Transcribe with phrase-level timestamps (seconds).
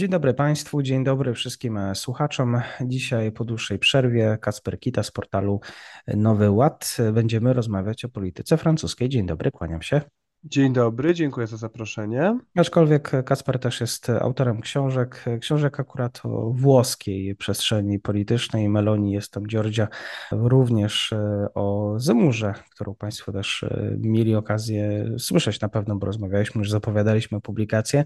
[0.00, 2.60] Dzień dobry Państwu, dzień dobry wszystkim e, słuchaczom.
[2.80, 5.60] Dzisiaj po dłuższej przerwie Kasper Kita z portalu
[6.06, 6.96] Nowy Ład.
[7.12, 9.08] Będziemy rozmawiać o polityce francuskiej.
[9.08, 10.00] Dzień dobry, kłaniam się.
[10.44, 12.38] Dzień dobry, dziękuję za zaproszenie.
[12.56, 18.68] Aczkolwiek Kasper też jest autorem książek, książek akurat o włoskiej przestrzeni politycznej.
[18.68, 19.88] Meloni jest tam Giorgia,
[20.32, 26.58] również e, o Zemurze, którą Państwo też e, mieli okazję słyszeć na pewno, bo rozmawialiśmy,
[26.58, 28.04] już zapowiadaliśmy publikację.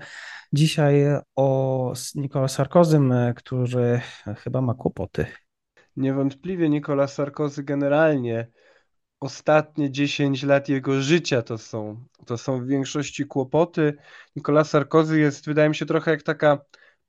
[0.53, 1.05] Dzisiaj
[1.37, 4.01] o Nicolas Sarkozym, e, który
[4.39, 5.27] chyba ma kłopoty.
[5.97, 8.49] Niewątpliwie Nicolas Sarkozy generalnie
[9.25, 13.97] ostatnie 10 lat jego życia to są, to są w większości kłopoty.
[14.37, 16.59] Nicolas Sarkozy jest, wydaje mi się, trochę jak taka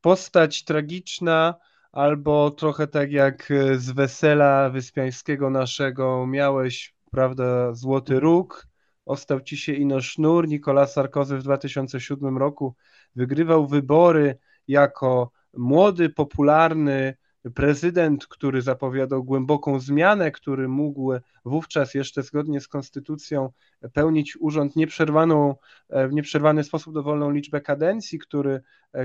[0.01, 1.55] postać tragiczna,
[1.91, 8.67] albo trochę tak jak z wesela wyspiańskiego naszego miałeś, prawda, złoty róg,
[9.05, 10.47] ostał ci się ino sznur.
[10.47, 12.75] Nicolas Sarkozy w 2007 roku
[13.15, 17.15] wygrywał wybory jako młody, popularny
[17.53, 21.11] prezydent, który zapowiadał głęboką zmianę, który mógł
[21.45, 23.49] wówczas jeszcze zgodnie z konstytucją
[23.93, 25.55] pełnić urząd nieprzerwaną,
[25.89, 28.61] w nieprzerwany sposób dowolną liczbę kadencji, który,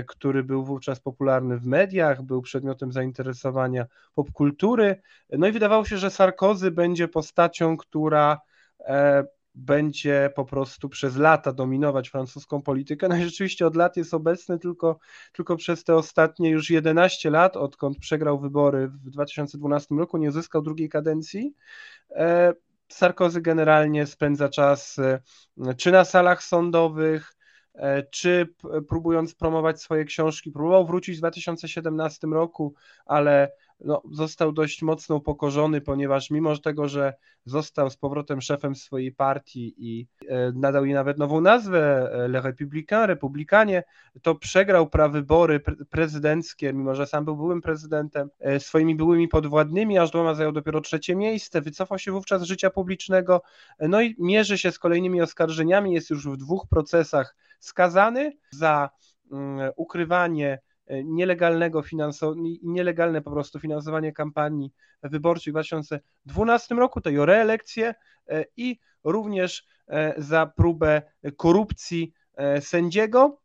[0.07, 5.01] który był wówczas popularny w mediach, był przedmiotem zainteresowania popkultury.
[5.29, 8.39] No i wydawało się, że Sarkozy będzie postacią, która
[8.79, 9.23] e,
[9.55, 13.07] będzie po prostu przez lata dominować francuską politykę.
[13.07, 14.99] No i rzeczywiście od lat jest obecny, tylko,
[15.33, 20.61] tylko przez te ostatnie już 11 lat, odkąd przegrał wybory w 2012 roku, nie uzyskał
[20.61, 21.53] drugiej kadencji.
[22.09, 22.53] E,
[22.87, 25.19] Sarkozy generalnie spędza czas e,
[25.77, 27.35] czy na salach sądowych,
[27.73, 28.53] e, czy
[28.87, 30.51] próbując promować swoje książki.
[30.51, 32.73] Próbował wrócić w 2017 roku,
[33.05, 33.51] ale
[33.85, 37.13] no, został dość mocno upokorzony, ponieważ mimo tego, że
[37.45, 42.41] został z powrotem szefem swojej partii i e, nadał jej nawet nową nazwę, e, Le
[42.41, 43.83] Républicain, Republikanie,
[44.21, 45.59] to przegrał prawybory
[45.89, 50.81] prezydenckie, mimo że sam był byłym prezydentem, e, swoimi byłymi podwładnymi, aż dwoma zajął dopiero
[50.81, 53.41] trzecie miejsce, wycofał się wówczas z życia publicznego,
[53.79, 58.89] no i mierzy się z kolejnymi oskarżeniami, jest już w dwóch procesach skazany za
[59.31, 60.59] mm, ukrywanie
[61.03, 64.71] nielegalnego finansowania, nielegalne po prostu finansowanie kampanii
[65.03, 67.95] wyborczej w 2012 roku, tej o reelekcję
[68.27, 71.01] e, i również e, za próbę
[71.37, 72.13] korupcji
[72.59, 73.41] sędziego.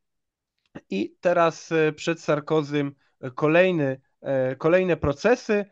[0.91, 2.95] I teraz przed Sarkozym
[3.34, 4.01] kolejny,
[4.59, 5.65] kolejne procesy,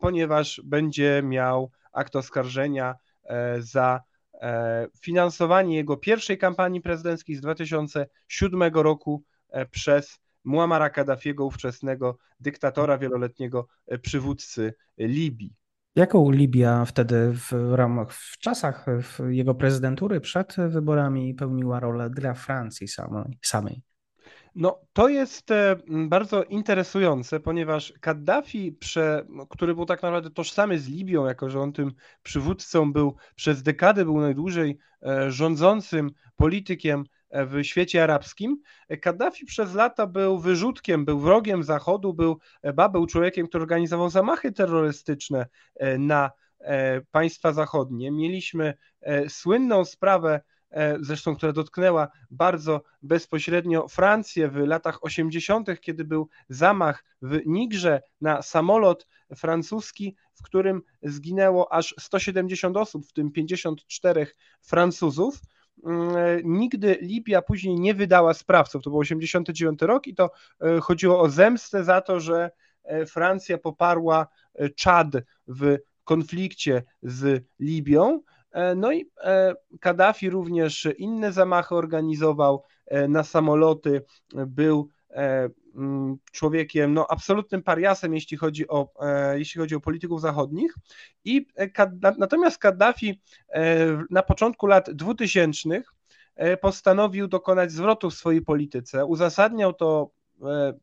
[0.00, 2.94] ponieważ będzie miał akt oskarżenia
[3.58, 4.00] za
[5.00, 9.24] finansowanie jego pierwszej kampanii prezydenckiej z 2007 roku
[9.70, 15.54] przez Muamara Kaddafiego, ówczesnego dyktatora, wieloletniego e, przywódcy Libii.
[15.96, 22.34] Jaką Libia wtedy w ramach, w czasach w jego prezydentury przed wyborami pełniła rolę dla
[22.34, 23.38] Francji samej?
[23.42, 23.82] samej?
[24.54, 30.88] No, to jest e, bardzo interesujące, ponieważ Kaddafi, prze, który był tak naprawdę tożsamy z
[30.88, 31.92] Libią, jako że on tym
[32.22, 38.62] przywódcą był przez dekadę, był najdłużej e, rządzącym politykiem w świecie arabskim.
[39.00, 42.38] Kaddafi przez lata był wyrzutkiem, był wrogiem Zachodu, był,
[42.92, 45.46] był człowiekiem, który organizował zamachy terrorystyczne
[45.76, 46.30] e, na
[46.60, 48.10] e, państwa zachodnie.
[48.10, 50.40] Mieliśmy e, słynną sprawę,
[51.00, 58.42] zresztą która dotknęła bardzo bezpośrednio Francję w latach 80., kiedy był zamach w Nigrze na
[58.42, 59.06] samolot
[59.36, 64.26] francuski, w którym zginęło aż 170 osób, w tym 54
[64.60, 65.40] Francuzów.
[65.84, 68.82] Mm, nigdy Libia później nie wydała sprawców.
[68.82, 70.30] To był 89 rok i to
[70.60, 72.50] e, chodziło o zemstę za to, że
[72.84, 75.08] e, Francja poparła e, Czad
[75.46, 78.20] w konflikcie z Libią.
[78.76, 79.10] No i
[79.80, 82.64] Kaddafi również inne zamachy organizował
[83.08, 84.04] na samoloty,
[84.34, 84.88] był
[85.74, 90.74] Mm, człowiekiem, no absolutnym pariasem, jeśli chodzi o, e, jeśli chodzi o polityków zachodnich.
[91.24, 91.70] I e,
[92.18, 95.82] natomiast Kaddafi e, na początku lat 2000
[96.60, 99.06] postanowił dokonać zwrotu w swojej polityce.
[99.06, 100.10] Uzasadniał to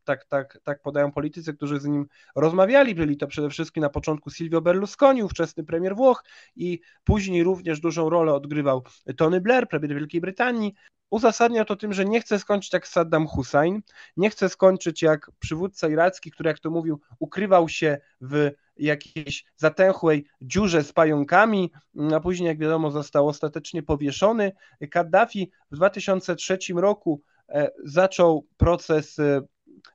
[0.04, 2.96] tak, tak, tak podają politycy, którzy z nim rozmawiali.
[2.96, 6.24] Byli to przede wszystkim na początku Silvio Berlusconi, ówczesny premier Włoch
[6.56, 8.84] i później również dużą rolę odgrywał
[9.18, 10.74] Tony Blair, premier Wielkiej Brytanii.
[11.10, 13.82] Uzasadnia to tym, że nie chce skończyć jak Saddam Hussein,
[14.18, 20.26] nie chce skończyć jak przywódca iracki, który, jak to mówił, ukrywał się w jakiejś zatęchłej
[20.42, 21.72] dziurze z pająkami,
[22.16, 24.52] a później, jak wiadomo, został ostatecznie powieszony.
[24.92, 27.39] Kaddafi w 2003 roku e,
[27.84, 29.42] zaczął proces e,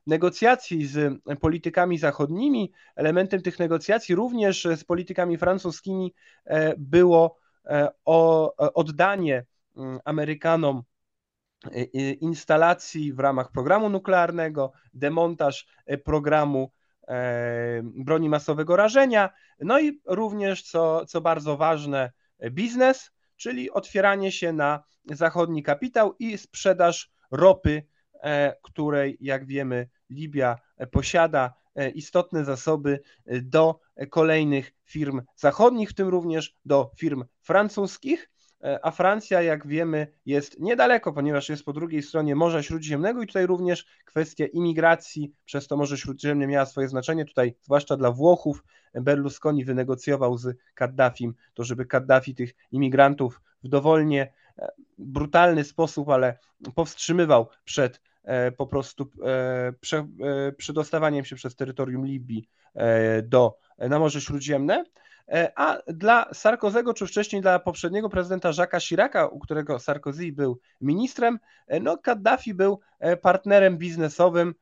[0.07, 2.71] negocjacji z politykami zachodnimi.
[2.95, 6.13] Elementem tych negocjacji również z politykami francuskimi
[6.45, 7.37] e, było
[8.73, 9.45] oddanie
[9.77, 10.83] mm, Amerykanom
[12.21, 15.67] instalacji w ramach programu nuklearnego, demontaż
[16.03, 16.71] programu
[17.07, 19.29] E, broni masowego rażenia,
[19.59, 22.11] no i również, co, co bardzo ważne,
[22.51, 27.83] biznes, czyli otwieranie się na zachodni kapitał i sprzedaż ropy,
[28.23, 30.55] e, której, jak wiemy, Libia
[30.91, 32.99] posiada e, istotne zasoby
[33.41, 33.79] do
[34.09, 38.29] kolejnych firm zachodnich, w tym również do firm francuskich.
[38.63, 43.27] E, a Francja, jak wiemy, jest niedaleko, ponieważ jest po drugiej stronie Morza Śródziemnego i
[43.27, 47.25] tutaj również kwestia imigracji przez to Morze Śródziemne miała swoje znaczenie.
[47.25, 48.63] Tutaj, zwłaszcza dla Włochów,
[48.93, 54.44] Berlusconi wynegocjował z Kaddafim to, żeby Kaddafi tych imigrantów dowolnie e,
[54.97, 56.37] brutalny sposób, ale
[56.75, 59.09] powstrzymywał przed e, po prostu
[60.57, 62.49] przedostawaniem się przez terytorium Libii
[63.23, 64.83] do, na Morze Śródziemne.
[65.31, 70.59] E, a dla Sarkozego, czy wcześniej dla poprzedniego prezydenta Jacques'a Chiraca, u którego Sarkozy był
[70.81, 74.55] ministrem, e, no Kaddafi był e, partnerem biznesowym,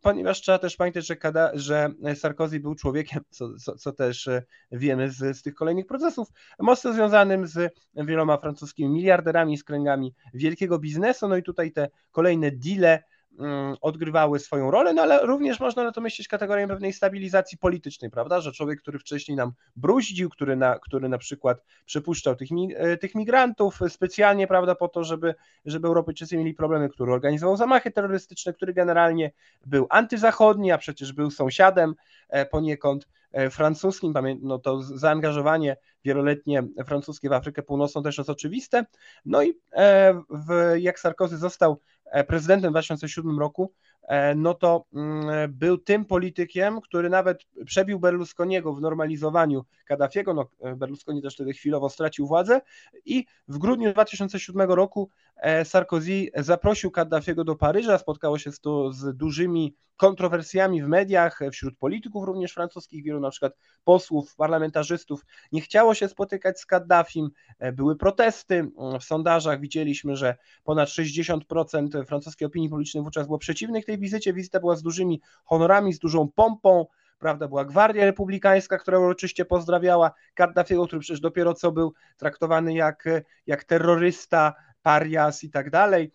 [0.00, 4.28] ponieważ trzeba też pamiętać, że, Kada, że Sarkozy był człowiekiem, co, co, co też
[4.72, 6.28] wiemy z, z, tych kolejnych procesów,
[6.58, 12.50] mocno związanym z wieloma francuskimi miliarderami, z kręgami wielkiego biznesu, no i tutaj te kolejne
[12.50, 13.02] deale
[13.80, 18.40] odgrywały swoją rolę, no ale również można na to myśleć kategorię pewnej stabilizacji politycznej, prawda,
[18.40, 23.14] że człowiek, który wcześniej nam bruździł, który na, który na przykład przepuszczał tych, e, tych
[23.14, 25.34] migrantów specjalnie, prawda, po to, żeby,
[25.64, 29.32] żeby Europejczycy mieli problemy, który organizował zamachy terrorystyczne, który generalnie
[29.66, 31.94] był antyzachodni, a przecież był sąsiadem
[32.28, 38.84] e, poniekąd e, francuskim, no to zaangażowanie wieloletnie francuskie w Afrykę Północną też jest oczywiste,
[39.24, 39.54] no i
[40.30, 41.80] w, jak Sarkozy został
[42.14, 43.72] E, prezydentem w 2007 roku,
[44.02, 50.34] e, no to mm, był tym politykiem, który nawet przebił Berlusconiego w normalizowaniu Kaddafiego.
[50.34, 52.60] No, e, Berlusconi też wtedy chwilowo stracił władzę
[53.04, 55.10] i w grudniu 2007 roku
[55.64, 57.98] Sarkozy zaprosił Kaddafiego do Paryża.
[57.98, 63.52] Spotkało się to z dużymi kontrowersjami w mediach, wśród polityków również francuskich, wielu na przykład
[63.84, 65.26] posłów, parlamentarzystów.
[65.52, 67.30] Nie chciało się spotykać z Kaddafim,
[67.72, 68.70] były protesty.
[69.00, 74.60] W sondażach, widzieliśmy, że ponad 60% francuskiej opinii publicznej wówczas było przeciwnych tej wizycie, wizyta
[74.60, 76.86] była z dużymi honorami, z dużą pompą,
[77.18, 83.04] prawda, była Gwardia Republikańska, która uroczyście pozdrawiała Kaddafiego, który przecież dopiero co był traktowany jak,
[83.46, 86.12] jak terrorysta, parias i tak dalej.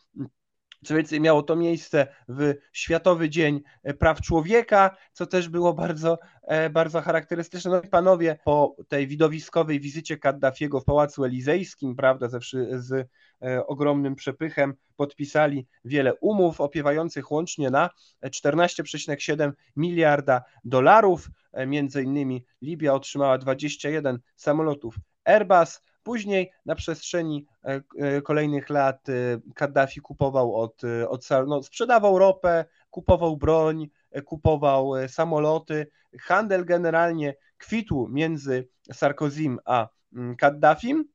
[0.86, 3.62] Co więcej, miało to miejsce w Światowy Dzień
[4.00, 7.72] Praw Człowieka, co też było bardzo, e, bardzo charakterystyczne.
[7.72, 12.40] No i panowie, po tej widowiskowej wizycie Kaddafiego w Pałacu Elizejskim, prawda, ze,
[12.72, 13.10] z
[13.42, 17.90] e, ogromnym przepychem, podpisali wiele umów opiewających łącznie na
[18.24, 21.30] 14,7 miliarda dolarów.
[21.54, 29.10] E, między innymi Libia otrzymała 21 samolotów Airbus, Później na przestrzeni e, e, kolejnych lat
[29.10, 29.14] e,
[29.56, 33.90] Kaddafi kupował od, od no, sprzedawał ropę, kupował broń,
[34.26, 35.88] kupował samoloty.
[36.20, 41.06] Handel generalnie kwitł między Sarkozym a mm, Kaddafim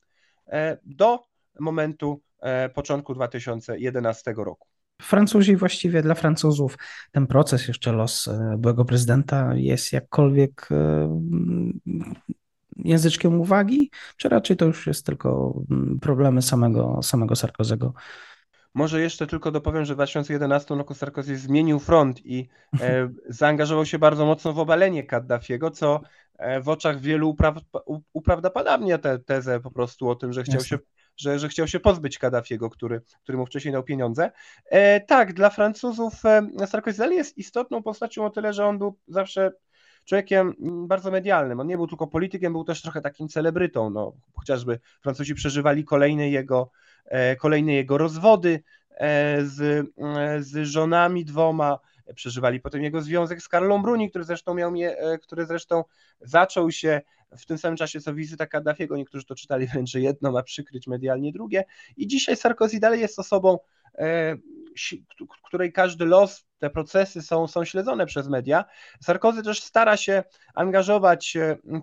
[0.84, 1.24] do
[1.60, 2.22] momentu
[2.74, 4.68] początku 2011 roku.
[5.02, 6.78] Francuzi właściwie dla Francuzów
[7.12, 10.68] ten proces, jeszcze los byłego prezydenta jest jakkolwiek
[12.76, 17.92] języczkiem uwagi, czy raczej to już jest tylko mm, problemy samego, samego Sarkozego?
[18.74, 22.48] Może jeszcze tylko dopowiem, że w 2011 roku Sarkozy zmienił front i
[22.80, 26.00] e, zaangażował się bardzo mocno w obalenie Kaddafiego, co
[26.38, 27.54] e, w oczach wielu upraw,
[28.12, 30.78] uprawdopodobnia tę tezę po prostu o tym, że chciał się
[31.16, 34.30] że, że chciał się pozbyć Kaddafiego, który, który mu wcześniej dał pieniądze.
[34.64, 39.52] E, tak, dla Francuzów e, Sarkozy jest istotną postacią o tyle, że on był zawsze
[40.04, 41.60] człowiekiem mm, bardzo medialnym.
[41.60, 43.90] On nie był tylko politykiem, był też trochę takim celebrytą.
[43.90, 46.70] No, chociażby Francuzi przeżywali kolejne jego,
[47.04, 49.60] e, kolejne jego rozwody e, z,
[49.98, 51.78] e, z żonami dwoma.
[52.14, 54.72] Przeżywali potem jego związek z Karlą Bruni, który zresztą miał,
[55.22, 55.84] który zresztą
[56.20, 57.00] zaczął się
[57.38, 58.96] w tym samym czasie co wizyta Kaddafiego.
[58.96, 61.64] Niektórzy to czytali wręcz, jedno ma przykryć medialnie drugie.
[61.96, 63.58] I dzisiaj Sarkozy dalej jest osobą,
[65.44, 68.64] której każdy los te procesy są, są śledzone przez media.
[69.00, 71.36] Sarkozy też stara się angażować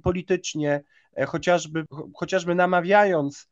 [0.04, 0.84] politycznie,
[1.28, 1.86] chociażby,
[2.16, 3.52] chociażby namawiając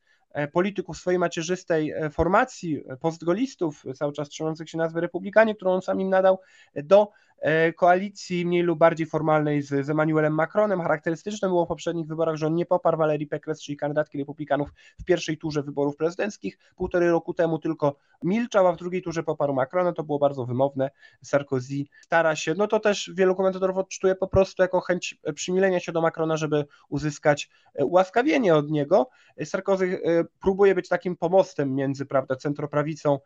[0.53, 6.09] polityków swojej macierzystej formacji, postgolistów, cały czas trzymających się nazwy Republikanie, którą on sam im
[6.09, 6.39] nadał,
[6.75, 7.28] do E,
[7.75, 10.81] koalicji mniej lub bardziej formalnej z, z Emmanuelem Macronem.
[10.81, 14.69] Charakterystyczne było w poprzednich wyborach, że on nie poparł Valerii Pécresse, czyli kandydatki republikanów
[15.01, 16.58] w pierwszej turze wyborów prezydenckich.
[16.75, 19.93] Półtorej roku temu tylko milczał, a w drugiej turze poparł Macrona.
[19.93, 20.89] To było bardzo wymowne.
[21.24, 25.91] Sarkozy stara się, no to też wielu komentatorów odczytuje po prostu jako chęć przymilenia się
[25.91, 29.10] do Macrona, żeby uzyskać e, ułaskawienie od niego.
[29.43, 33.19] Sarkozy e, próbuje być takim pomostem między prawda, centroprawicą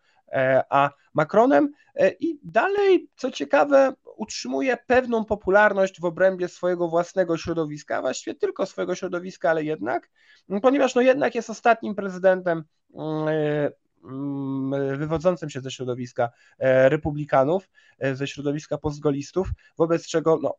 [0.69, 1.71] a Macronem
[2.19, 8.95] i dalej, co ciekawe, utrzymuje pewną popularność w obrębie swojego własnego środowiska, właściwie tylko swojego
[8.95, 10.09] środowiska, ale jednak,
[10.61, 12.63] ponieważ no jednak jest ostatnim prezydentem
[12.95, 13.27] mm,
[14.03, 19.47] mm, wywodzącym się ze środowiska e, republikanów, e, ze środowiska postgolistów,
[19.77, 20.55] wobec czego no,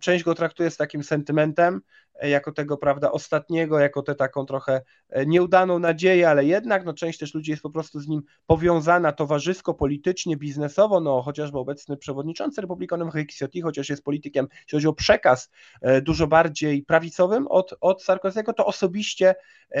[0.00, 1.80] część go traktuje z takim sentymentem,
[2.22, 6.94] e, jako tego, prawda, ostatniego, jako tę taką trochę e, nieudaną nadzieję, ale jednak, no
[6.94, 11.96] część też ludzi jest po prostu z nim powiązana towarzysko, politycznie, biznesowo, no chociażby obecny
[11.96, 17.46] przewodniczący Republikanem Rick Ciotti, chociaż jest politykiem, jeśli chodzi o przekaz e, dużo bardziej prawicowym
[17.46, 19.34] od, od Sarkozy'ego, to osobiście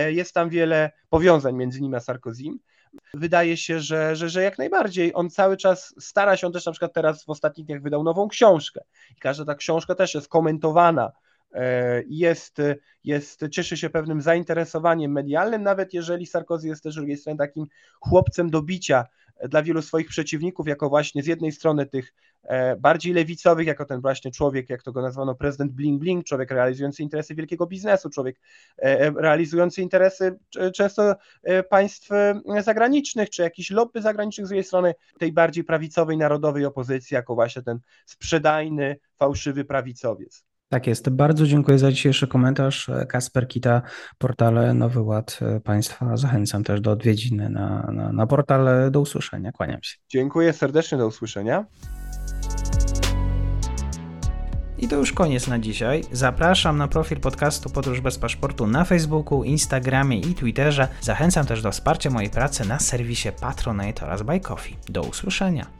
[0.06, 2.58] jest tam wiele powiązań między nim a Sarkozym
[3.14, 5.12] wydaje się, że, że, że jak najbardziej.
[5.14, 8.28] On cały czas stara się, on też na przykład teraz w ostatnich dniach wydał nową
[8.28, 8.80] książkę.
[9.16, 11.12] I każda ta książka też jest komentowana
[12.06, 12.58] jest,
[13.04, 17.66] jest, cieszy się pewnym zainteresowaniem medialnym, nawet jeżeli Sarkozy jest też z drugiej strony takim
[18.00, 19.04] chłopcem do bicia
[19.48, 24.00] dla wielu swoich przeciwników, jako właśnie z jednej strony tych e, bardziej lewicowych, jako ten
[24.00, 28.40] właśnie człowiek, jak to go nazwano, prezydent bling bling, człowiek realizujący interesy wielkiego biznesu, człowiek
[28.78, 30.38] e, realizujący interesy
[30.74, 32.08] często e, państw
[32.60, 37.62] zagranicznych, czy jakiś lobby zagranicznych, z drugiej strony tej bardziej prawicowej, narodowej opozycji, jako właśnie
[37.62, 40.49] ten sprzedajny, fałszywy prawicowiec.
[40.72, 41.08] Tak jest.
[41.08, 42.90] Bardzo dziękuję za dzisiejszy komentarz.
[43.08, 43.82] Kasper Kita,
[44.18, 46.16] portale Nowy Ład Państwa.
[46.16, 48.90] Zachęcam też do odwiedziny na, na, na portal.
[48.90, 49.52] Do usłyszenia.
[49.52, 49.96] Kłaniam się.
[50.08, 50.98] Dziękuję serdecznie.
[50.98, 51.66] Do usłyszenia.
[54.78, 56.04] I to już koniec na dzisiaj.
[56.12, 60.88] Zapraszam na profil podcastu Podróż bez paszportu na Facebooku, Instagramie i Twitterze.
[61.00, 64.76] Zachęcam też do wsparcia mojej pracy na serwisie Patronite oraz Buy Coffee.
[64.88, 65.79] Do usłyszenia.